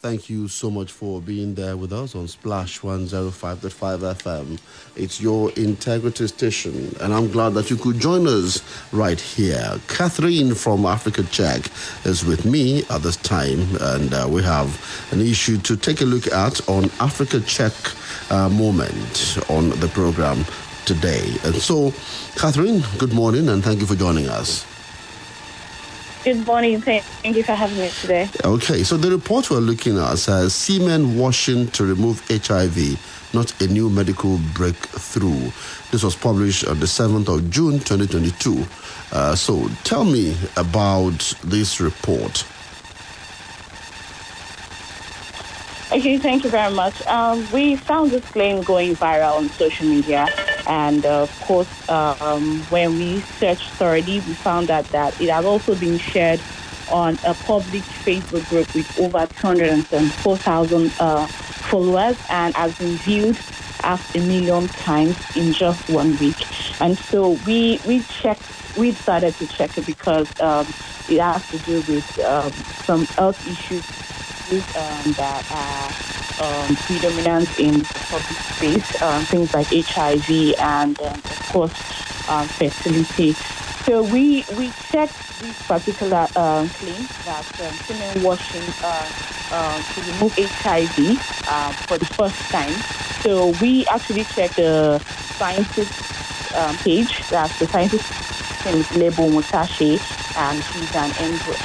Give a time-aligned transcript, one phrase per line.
[0.00, 4.60] Thank you so much for being there with us on Splash 105.5 FM.
[4.94, 9.80] It's your integrity station, and I'm glad that you could join us right here.
[9.88, 11.68] Catherine from Africa Check
[12.04, 14.70] is with me at this time, and uh, we have
[15.10, 17.72] an issue to take a look at on Africa Check
[18.30, 20.44] uh, moment on the program
[20.84, 21.26] today.
[21.42, 21.92] And so,
[22.36, 24.64] Catherine, good morning, and thank you for joining us.
[26.28, 26.78] Good morning.
[26.82, 28.28] Thank you for having me today.
[28.44, 33.66] Okay, so the report we're looking at says semen washing to remove HIV, not a
[33.68, 35.50] new medical breakthrough.
[35.90, 38.62] This was published on the 7th of June 2022.
[39.10, 42.44] Uh, so tell me about this report.
[45.90, 47.00] Okay, thank you very much.
[47.06, 50.26] Um, we found this claim going viral on social media,
[50.68, 55.44] and uh, of course, um, when we searched thoroughly, we found out that it has
[55.44, 56.44] also been shared
[56.88, 61.28] on a public Facebook group with over 274,000 uh,
[61.70, 63.38] followers and has been viewed
[63.82, 66.38] half a million times in just one week.
[66.80, 70.74] And so we we checked, we decided to check it because um,
[71.08, 73.84] it has to do with um, some health issues
[74.74, 75.96] um, that are
[76.38, 81.74] um, predominant in public space, um, things like HIV and, um, of course,
[82.28, 83.36] um, fertility.
[83.86, 89.10] So we we checked this particular uh, claim that um, semen washing uh,
[89.50, 92.84] uh, to remove HIV uh, for the first time.
[93.22, 95.02] So we actually checked the
[95.38, 95.92] scientist
[96.54, 97.24] um, page.
[97.30, 98.04] that the scientist
[98.64, 100.00] name is Lebo Mutashi,
[100.34, 101.12] and she's an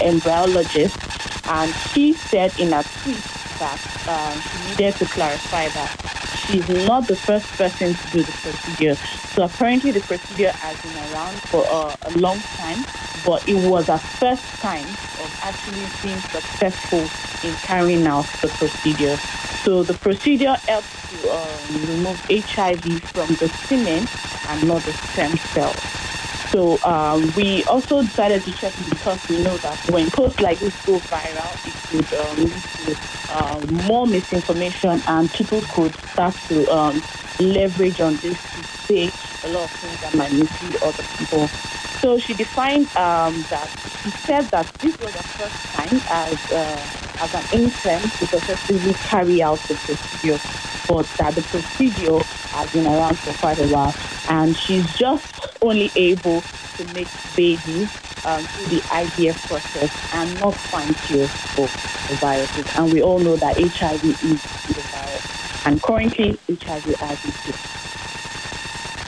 [0.01, 0.97] embryologist
[1.45, 3.25] and she said in a tweet
[3.63, 5.89] that um, needed to clarify that
[6.35, 8.95] she's not the first person to do the procedure.
[9.33, 12.85] So apparently the procedure has been around for uh, a long time,
[13.25, 17.07] but it was a first time of actually being successful
[17.43, 19.15] in carrying out the procedure.
[19.63, 24.07] So the procedure helps to um, remove HIV from the semen
[24.49, 25.79] and not the stem cells.
[26.51, 30.75] So um, we also decided to check because we know that when posts like this
[30.85, 31.57] go viral,
[31.93, 32.95] could um, lead to
[33.29, 37.03] uh, more misinformation and people could start to um,
[37.39, 39.11] leverage on this to say
[39.43, 41.49] a lot of things that might mislead other people.
[42.01, 43.69] So she defined um, that
[44.03, 46.87] she said that this was the first time as uh,
[47.21, 50.39] as an intern to successfully carry out the procedure,
[50.87, 52.19] but that the procedure
[52.51, 53.95] has been around for quite a while,
[54.27, 55.23] and she's just
[55.61, 56.43] only able
[56.77, 57.89] to make babies
[58.25, 61.67] um, through the IVF process and not find cures for
[62.17, 62.65] viruses.
[62.77, 67.83] And we all know that HIV is the virus, and currently HIV has been cured.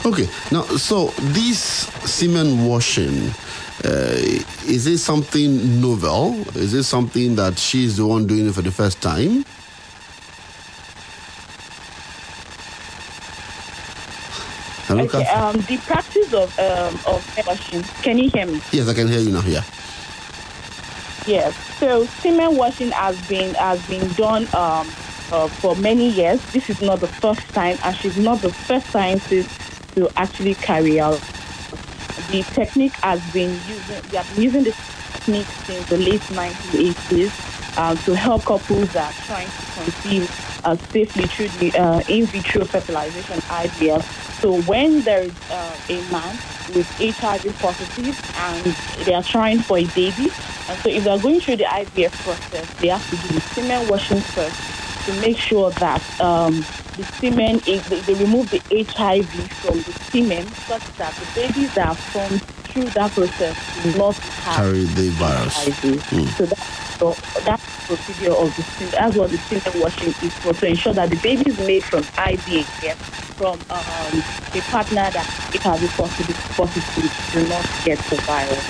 [0.06, 1.58] Okay, now, so this
[2.04, 3.30] semen washing,
[3.84, 4.14] uh,
[4.68, 6.34] is it something novel?
[6.56, 9.44] Is it something that she's the one doing it for the first time?
[15.00, 17.90] Okay, um, the practice of um, of washing.
[18.02, 18.62] Can you hear me?
[18.72, 19.44] Yes, I can hear you now.
[19.46, 19.62] Yeah.
[21.24, 21.54] Yes.
[21.82, 24.96] So semen washing has been has been done um,
[25.30, 26.40] uh, for many years.
[26.52, 29.50] This is not the first time, and she's not the first scientist
[29.96, 31.24] to actually carry out.
[32.16, 34.00] The technique has been using.
[34.10, 34.74] We have been using this
[35.12, 37.32] technique since the late 1980s
[37.76, 40.30] uh, to help couples that are trying to conceive
[40.64, 44.06] uh, safely through the uh, in vitro fertilization IVF.
[44.40, 49.78] So when there is uh, a man with HIV positive and they are trying for
[49.78, 50.34] a baby,
[50.68, 53.42] and so if they are going through the IVF process, they have to do the
[53.54, 54.58] semen washing first
[55.04, 59.94] to make sure that um, the semen is they, they remove the HIV from the
[60.12, 64.86] semen such that the babies that are formed through that process do not have Carry
[64.86, 65.54] the virus.
[65.54, 66.04] HIV.
[66.36, 67.14] So that's so
[67.44, 68.92] that's the procedure of the semen.
[68.92, 72.02] That's what the semen washing is for to ensure that the baby is made from
[72.02, 72.96] IVF
[73.36, 74.24] from um,
[74.54, 78.64] a partner that HIV positive, positive to not get the virus.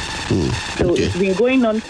[0.77, 1.03] So okay.
[1.05, 1.81] it's been going on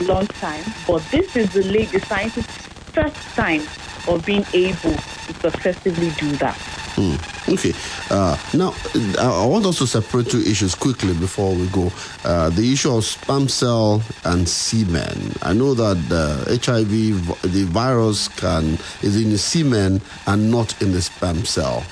[0.00, 2.50] a long time, but this is the late the scientist's
[2.94, 3.68] first time
[4.08, 6.58] of being able to successfully do that.
[6.96, 7.16] Hmm.
[7.50, 7.72] Okay.
[8.08, 8.72] Uh, now,
[9.18, 11.90] uh, I want us to separate two issues quickly before we go.
[12.24, 15.32] Uh, the issue of sperm cell and semen.
[15.42, 20.92] I know that the HIV, the virus, can is in the semen and not in
[20.92, 21.82] the sperm cell.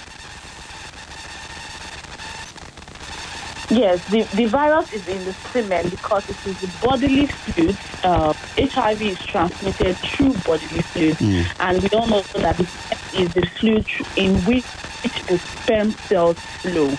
[3.70, 7.76] Yes, the, the virus is in the semen because it is the bodily fluid.
[8.04, 11.16] Uh, HIV is transmitted through bodily fluid,
[11.58, 14.66] and we all know that the semen is the fluid in which
[15.02, 16.98] the sperm cells flow.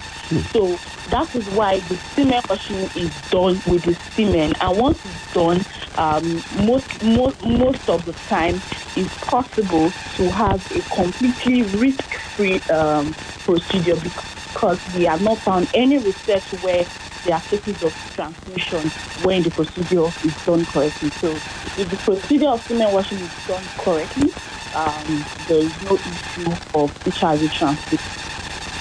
[0.53, 5.19] So that is why the semen washing is done with the semen, and once it's
[5.33, 5.65] done,
[5.97, 8.63] um, most, most, most of the time
[8.95, 13.15] it's possible to have a completely risk-free um,
[13.45, 16.85] procedure because we have not found any research where
[17.25, 21.13] there are cases of transmission when the procedure is done correctly.
[21.21, 21.43] So
[21.75, 24.33] if the procedure of semen washing is done correctly,
[24.73, 27.99] um, there is no issue of HIV transmission.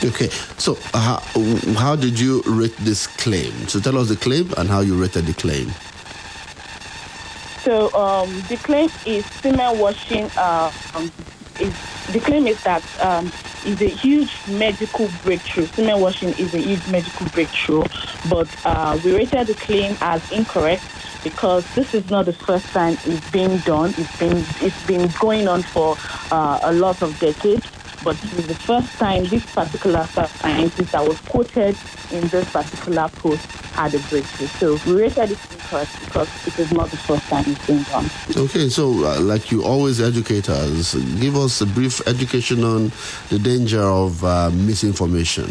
[0.05, 1.21] Okay, so uh,
[1.79, 3.69] how did you rate this claim?
[3.69, 5.77] So tell us the claim and how you rated the claim.
[7.65, 10.33] So um, the claim is semen washing.
[10.37, 11.12] Uh, um,
[11.61, 11.75] is
[12.09, 15.69] the claim is that um, is a huge medical breakthrough.
[15.77, 17.83] Semen washing is a huge medical breakthrough,
[18.25, 20.85] but uh, we rated the claim as incorrect
[21.22, 23.94] because this is not the first time it's being done.
[23.96, 25.96] It's been it's been going on for
[26.30, 27.66] uh, a lot of decades
[28.02, 30.08] but this is the first time this particular
[30.40, 31.76] scientist that was quoted
[32.10, 33.42] in this particular post
[33.74, 34.48] had a breakthrough.
[34.58, 38.10] So we rated it incorrect because it is not the first time it's been done.
[38.36, 42.92] Okay, so uh, like you always educate us, give us a brief education on
[43.30, 45.48] the danger of uh, misinformation.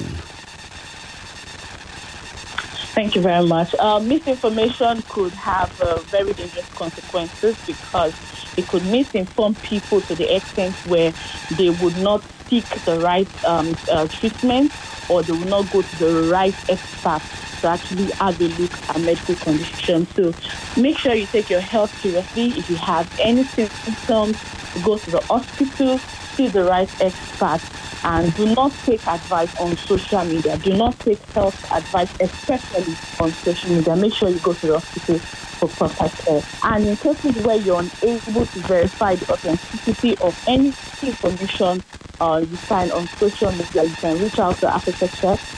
[2.96, 3.70] Thank you very much.
[3.80, 8.14] Uh, misinformation could have uh, very dangerous consequences because
[8.58, 11.14] it could misinform people to the extent where
[11.50, 14.74] they would not seek the right um, uh, treatment
[15.08, 17.22] or they will not go to the right expert
[17.62, 20.08] to actually have a look at medical condition.
[20.16, 20.34] So
[20.76, 22.56] make sure you take your health seriously.
[22.58, 24.38] If you have any symptoms,
[24.84, 26.02] go to the hospital,
[26.38, 27.62] see the right expert,
[28.04, 30.58] and do not take advice on social media.
[30.58, 33.96] Do not take health advice, especially on social media.
[33.96, 35.22] Make sure you go to the hospital
[35.60, 36.42] for proper care.
[36.64, 41.84] And in cases where you're unable to verify the authenticity of any information
[42.20, 45.08] uh, you find on social media, you can reach out to Africa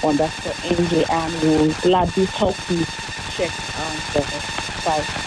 [0.05, 2.85] underscore NJ, and we'll gladly help you
[3.31, 4.43] check um, the,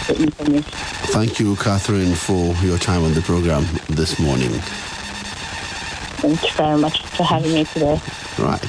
[0.07, 0.63] the information.
[1.11, 4.51] Thank you, Catherine, for your time on the program this morning.
[6.19, 8.00] Thank you very much for having me today.
[8.38, 8.62] Right.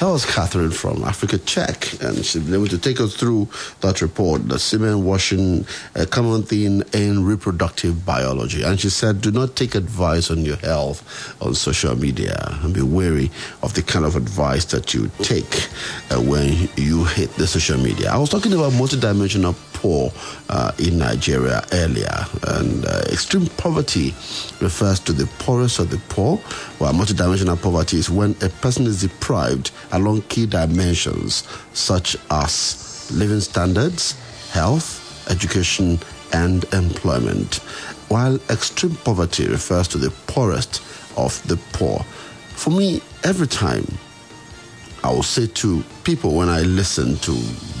[0.00, 3.48] That was Catherine from Africa Check, and she's been able to take us through
[3.80, 8.62] that report, the semen washing, a common theme in reproductive biology.
[8.62, 11.02] And she said, do not take advice on your health
[11.42, 13.30] on social media and be wary
[13.62, 15.68] of the kind of advice that you take
[16.10, 18.10] uh, when you hit the social media.
[18.10, 20.12] I was talking about multidimensional poor
[20.50, 24.08] uh, in Nigeria earlier, and uh, extreme poverty
[24.60, 26.36] refers to the poorest of the poor,
[26.78, 33.40] while multidimensional poverty is when a person is deprived along key dimensions such as living
[33.40, 34.12] standards,
[34.50, 35.98] health, education,
[36.32, 37.56] and employment,
[38.08, 40.82] while extreme poverty refers to the poorest
[41.16, 42.04] of the poor.
[42.54, 43.86] For me, every time
[45.02, 47.32] I will say to people when I listen to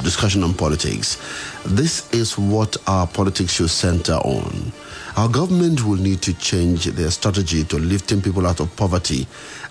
[0.02, 1.18] discussion on politics,
[1.66, 4.72] this is what our politics should center on.
[5.16, 9.26] Our government will need to change their strategy to lifting people out of poverty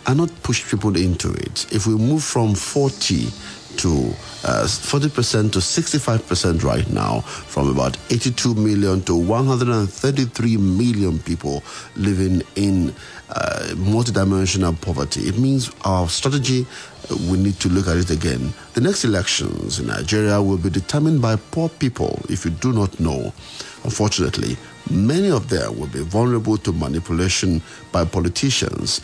[0.07, 1.71] and not push people into it.
[1.71, 3.27] If we move from 40
[3.77, 4.13] to
[4.43, 11.63] uh, 40% to 65% right now, from about 82 million to 133 million people
[11.95, 12.93] living in
[13.29, 15.21] uh, multidimensional poverty.
[15.27, 16.65] It means our strategy,
[17.11, 18.53] uh, we need to look at it again.
[18.73, 22.99] The next elections in Nigeria will be determined by poor people, if you do not
[22.99, 23.33] know.
[23.83, 24.57] Unfortunately,
[24.89, 29.01] many of them will be vulnerable to manipulation by politicians.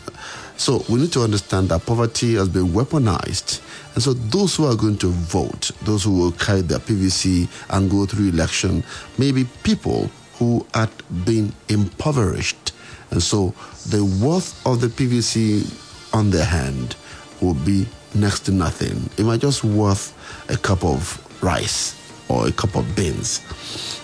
[0.56, 3.60] So we need to understand that poverty has been weaponized.
[3.94, 7.90] And so those who are going to vote, those who will carry their PVC and
[7.90, 8.82] go through election,
[9.18, 10.90] may be people who had
[11.24, 12.72] been impoverished.
[13.10, 13.54] And so
[13.88, 16.96] the worth of the PVC on their hand
[17.40, 19.10] will be next to nothing.
[19.18, 20.14] It might just worth
[20.50, 23.40] a cup of rice or a cup of beans.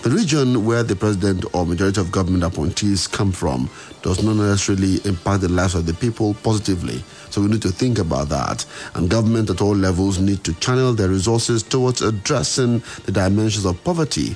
[0.01, 3.69] The region where the president or majority of government appointees come from
[4.01, 7.03] does not necessarily impact the lives of the people positively.
[7.29, 8.65] So we need to think about that.
[8.95, 13.81] And government at all levels need to channel their resources towards addressing the dimensions of
[13.83, 14.35] poverty,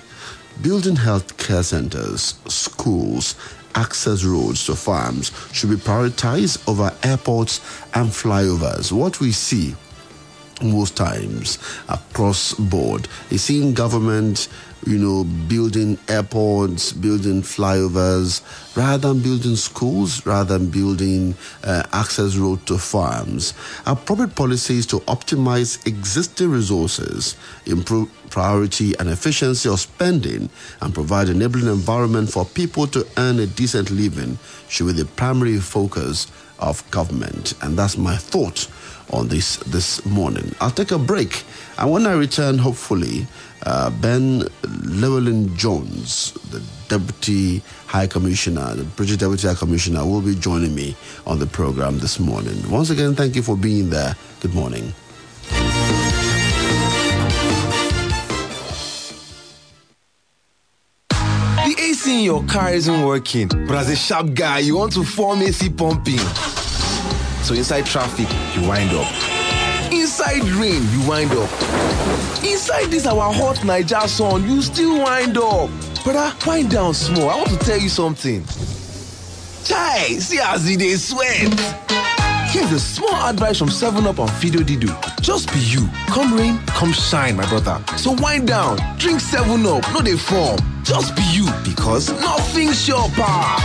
[0.62, 3.36] building health care centers, schools,
[3.76, 7.60] access roads to farms should be prioritized over airports
[7.94, 8.92] and flyovers.
[8.92, 9.76] What we see
[10.62, 11.60] most times
[11.90, 13.08] across board.
[13.30, 14.48] Is seeing government,
[14.86, 18.42] you know, building airports, building flyovers,
[18.76, 23.54] rather than building schools, rather than building uh, access road to farms.
[23.86, 27.36] Appropriate policies to optimize existing resources,
[27.66, 30.50] improve priority and efficiency of spending,
[30.82, 34.38] and provide enabling environment for people to earn a decent living
[34.70, 36.28] should be the primary focus
[36.60, 37.54] of government.
[37.62, 38.68] And that's my thought
[39.12, 40.54] on this this morning.
[40.60, 41.44] I'll take a break,
[41.78, 43.26] and when I return, hopefully,
[43.66, 44.44] uh, Ben
[44.84, 50.96] Llewellyn Jones, the Deputy High Commissioner, the British Deputy High Commissioner, will be joining me
[51.26, 52.70] on the program this morning.
[52.70, 54.16] Once again, thank you for being there.
[54.42, 54.94] Good morning.
[62.24, 66.18] Your car isn't working, but as a sharp guy, you want to form AC pumping.
[67.44, 69.08] So inside traffic, you wind up.
[69.94, 71.50] Inside rain, you wind up.
[72.44, 75.70] Inside this our hot Niger sun, you still wind up.
[76.04, 77.30] Brother, wind down small.
[77.30, 78.44] I want to tell you something.
[79.64, 81.54] Chai, see as it is sweat.
[82.50, 84.94] Here's a small advice from 7up and Fido Dido.
[85.22, 85.88] Just be you.
[86.08, 87.82] Come rain, come shine, my brother.
[87.98, 90.58] So wind down, drink 7up, no they form.
[90.88, 93.62] Just be you, because nothing sure pass.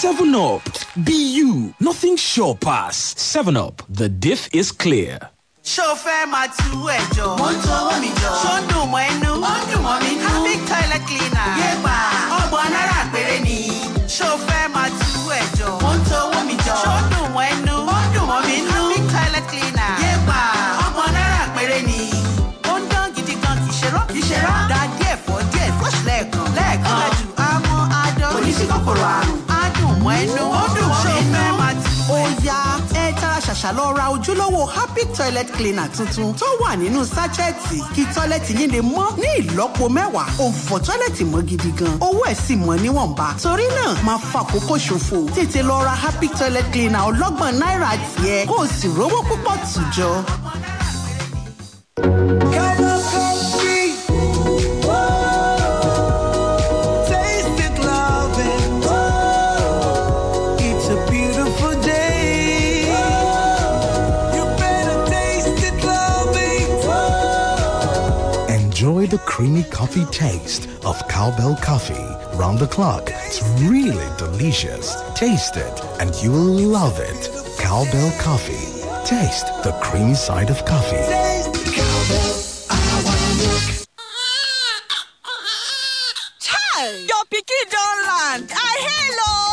[0.00, 0.62] 7 Up.
[1.04, 1.74] Be you.
[1.80, 2.96] Nothing sure pass.
[3.20, 3.82] 7 Up.
[3.88, 5.18] The diff is clear.
[5.64, 7.38] ṣó fẹ́ máa tu ẹ̀jọ̀.
[7.38, 8.30] mo ń tọwọ́ mi jọ.
[8.42, 9.32] ṣó ń dùn mọ́ inú.
[9.50, 10.28] ó ń dùn mọ́ mi nú.
[10.28, 11.48] Happy toilet cleaner.
[11.60, 11.96] yé gbà
[12.38, 13.58] ọgbọ̀n náírà péré ni.
[14.16, 14.61] ṣó fẹ́
[33.62, 38.70] ṣàṣà lọ ra ojúlówó happy toilet cleaner tuntun tó wà nínú sáchẹ́ẹ̀tì kí tọ́lẹ́tì yín
[38.74, 40.26] lè mọ́ ní ìlọ́po mẹ́wàá.
[40.48, 41.94] Ń fọ tọ́lẹ́tì mọ́ gidi gan.
[42.06, 43.26] Owó ẹ̀ sì mọ́ níwọ̀nba.
[43.42, 45.18] Torí náà máa fa àkókò ṣòfò.
[45.34, 48.46] Tètè lọ ra happy toilet cleaner ọlọ́gbọ̀n náírà tiẹ̀.
[48.50, 50.10] Kó o sì rówó púpọ̀ tùjọ.
[69.32, 73.04] Creamy coffee taste of cowbell coffee round the clock.
[73.24, 74.94] It's really delicious.
[75.14, 77.30] Taste it and you will love it.
[77.58, 78.68] Cowbell coffee.
[79.06, 81.06] Taste the creamy side of coffee.
[86.38, 86.84] Chai!
[87.08, 88.52] Your pikin don land.
[88.52, 89.51] Ah, I hello.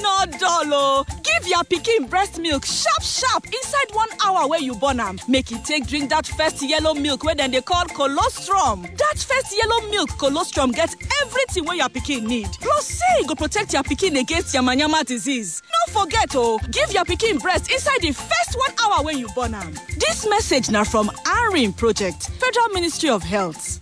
[0.00, 1.04] No dull o.
[1.22, 5.18] Give your pikin breast milk sharp sharp inside one hour wey you born am.
[5.28, 8.82] Make e take drink that first yellow milk wey dem dey call colostrum.
[8.82, 12.48] That first yellow milk colostrum get everything wey your pikin need.
[12.60, 15.62] Plus say e go protect your pikin against yamayama disease.
[15.86, 19.54] No forget o, give your pikin breast inside the first one hour wey you born
[19.54, 19.72] am.
[19.98, 23.80] This message na from ARIM project, Federal Ministry of Health.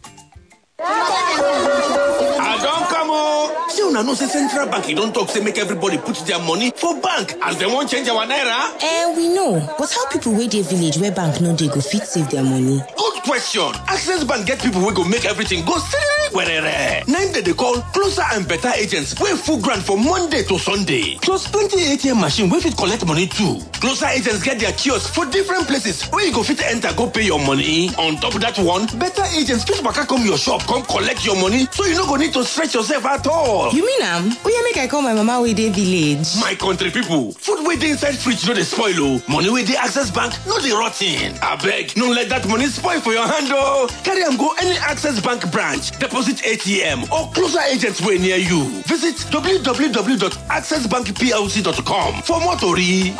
[0.87, 3.69] I don come o.
[3.71, 6.71] See una know say central bank e don talk say make everybody put their money
[6.77, 8.71] for bank as dem wan change our naira.
[8.83, 9.61] Eh, we know.
[9.79, 12.81] But how people wey dey village where bank no dey go fit save their money?
[12.97, 13.73] Good question.
[13.89, 17.07] Access Bank get people wey go make everything go siriri werere.
[17.09, 20.59] Na im dem dey call closer and better agents wey full ground for Monday to
[20.59, 21.17] Sunday.
[21.23, 23.59] Plus plenty ATM machine wey fit collect money too.
[23.85, 27.27] Closer agents get their kiosks for different places wey you go fit enter go pay
[27.27, 27.91] your money.
[27.99, 31.37] On top of that one, better agents fit waka come your shop come collect your
[31.37, 33.71] money so you no go need to stretch yourself at all.
[33.75, 34.33] You mean am?
[34.47, 36.35] Oya make I call my mama wey dey village.
[36.41, 39.21] My country people, food wey dey inside fridge no dey spoil o.
[39.29, 41.35] Money wey dey access bank no dey rot ten.
[41.45, 43.87] Abeg, no let that money spoil for your hand o.
[44.03, 48.65] Carry am go any access bank branch, deposit ATM or closer agents wey near you.
[48.89, 53.13] Visit www.accessbankplc.com for more tori.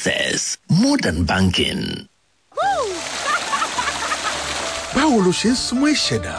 [0.00, 2.08] Access, more than banking.
[4.96, 6.36] báwo ló ṣe ń súnmọ́ ìṣẹ̀dá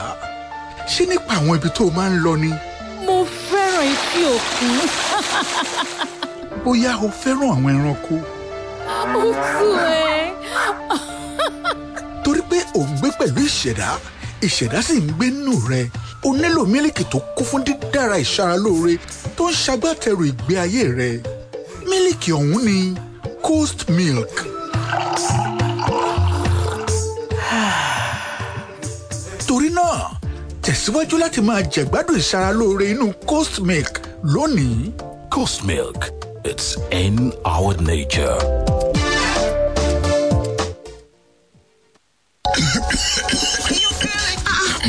[0.93, 2.49] ṣé nípa àwọn ibi tó o máa ń lọ ni
[3.05, 3.15] mo
[3.47, 4.73] fẹ́ràn etí òkun.
[6.63, 8.15] bóyá o fẹ́ràn àwọn ẹranko
[9.29, 10.33] ó kú ẹ.
[12.25, 13.89] torí pé ò ń gbé pẹ̀lú ìṣẹ̀dá
[14.47, 15.81] ìṣẹ̀dá sì ń gbé nínú rẹ
[16.25, 18.93] o nílò mílìkì tó kún fún dídára ìṣaralóore
[19.37, 21.09] tó ń ṣagbátẹrù ìgbé ayé rẹ
[21.89, 22.77] mílìkì ọ̀hún ni
[23.41, 24.33] Coast Milk.
[29.47, 29.97] Torí náà,
[30.65, 33.93] tẹ̀síwájú láti máa jẹ̀gbádùn ìṣaralóore inú Coast Milk
[34.33, 34.91] lónìí.
[35.33, 35.99] Coast Milk,
[36.49, 36.67] it's
[37.03, 38.37] in our nature.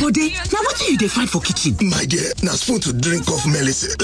[0.00, 1.76] Bode, what do you define for kitchen?
[1.88, 3.94] My dear, now spoon to drink off melissa.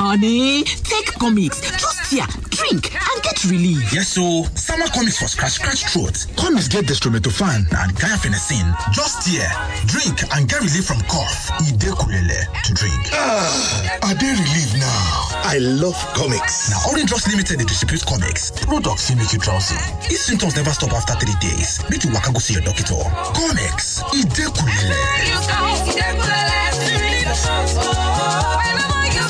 [0.00, 1.60] Honey, take comics.
[1.60, 2.26] Just here,
[2.68, 3.92] drink, and get relief.
[3.92, 6.26] Yes, so summer comics for scratch scratch throat.
[6.36, 8.64] Comics get dextromethorphan and guaifenesin.
[8.92, 9.48] Just here,
[9.86, 11.50] drink and get relief from cough.
[11.68, 13.02] E dey kulele to drink.
[13.12, 15.28] Ah, I dey relieved now.
[15.44, 16.70] I love comics.
[16.70, 18.50] Now, Orange Drugs Limited dey distribute comics.
[18.64, 19.76] Products fit make you drowsy.
[20.08, 22.96] If symptoms never stop after three days, make you waka go see your doctor.
[23.36, 26.04] Comics, e dey kulele.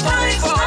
[0.04, 0.63] Buy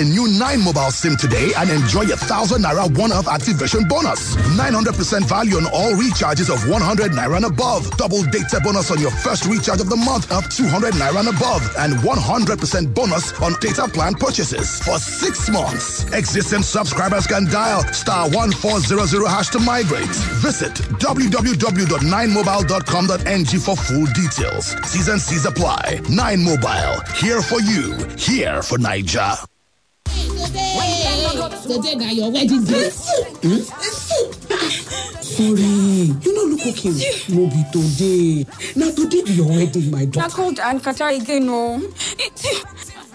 [0.00, 4.36] a new 9 mobile SIM today and enjoy a 1000 naira one off activation bonus.
[4.56, 7.88] 900% value on all recharges of 100 naira and above.
[7.96, 11.62] Double data bonus on your first recharge of the month of 200 naira and above.
[11.78, 16.04] And 100% bonus on data plan purchases for six months.
[16.12, 20.08] Existing subscribers can dial star 1400 hash to migrate.
[20.40, 20.72] Visit
[21.02, 24.74] www.9mobile.com.ng for full details.
[24.88, 26.00] Season C's apply.
[26.08, 27.00] 9 Mobile.
[27.16, 27.92] Here for you.
[28.16, 29.34] Here for Niger.
[31.62, 32.90] Today na your wedding day.
[35.22, 36.92] Sorry, you no look okay.
[37.30, 38.44] No be today.
[38.76, 40.34] Na today be your wedding, my Na daughter.
[40.36, 41.80] cold and kata again o.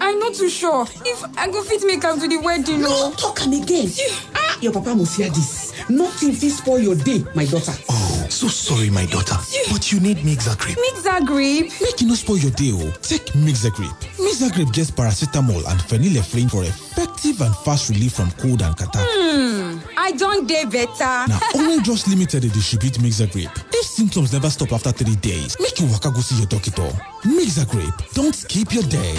[0.00, 2.88] I no too sure if I go fit make am to the wedding o.
[2.88, 3.90] No talk am again.
[4.34, 5.72] Ah, your papa must hear this.
[5.88, 7.72] Nothing fit spoil your day, my daughter.
[8.30, 9.36] So sorry, my daughter.
[9.72, 10.76] But you need Mixagrip.
[10.76, 11.80] Mixagrip?
[11.80, 12.90] Make you no spoil your day o.
[13.02, 13.92] Take Mixagrip.
[14.16, 19.04] Mixagrip get paracetamol and phenylephrine for effective and fast relief from cold and catarrh.
[19.08, 21.26] Hmm, I don dey better.
[21.28, 23.50] Na Orange Drops Limited dey distribute Mixagrip.
[23.74, 26.70] If symptoms never stop after three days, make you waka go see your doctor.
[27.24, 29.16] Mixagrip, don't skip your day.